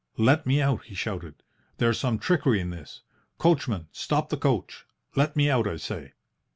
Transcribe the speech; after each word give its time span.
"'Let 0.17 0.47
me 0.47 0.63
out!' 0.63 0.85
he 0.85 0.95
shouted. 0.95 1.43
'There's 1.77 1.99
some 1.99 2.17
trickery 2.17 2.59
in 2.59 2.71
this. 2.71 3.03
Coachman, 3.37 3.87
stop 3.91 4.29
the 4.29 4.35
coach! 4.37 4.87
Let 5.15 5.35
me 5.35 5.47
out, 5.47 5.67
I 5.67 5.75
say!' 5.77 6.13